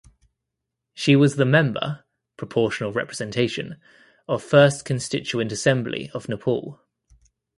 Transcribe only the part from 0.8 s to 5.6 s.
She was the member (Proportional Representation) of First Constituent